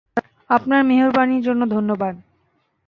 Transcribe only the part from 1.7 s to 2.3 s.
ধন্যবাদ।